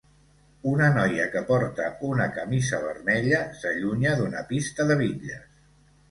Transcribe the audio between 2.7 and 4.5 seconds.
vermella s'allunya d'una